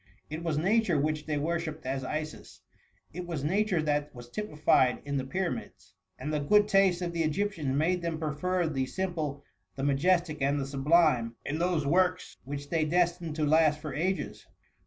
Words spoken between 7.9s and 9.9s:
them prefer the simple, the